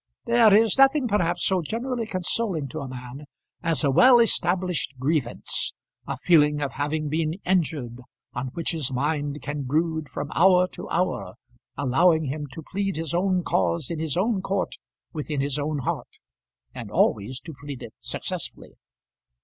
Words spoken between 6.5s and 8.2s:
of having been injured,